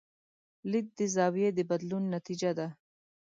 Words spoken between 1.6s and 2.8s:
بدلون نتیجه ده.